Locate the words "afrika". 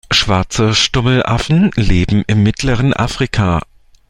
2.95-3.61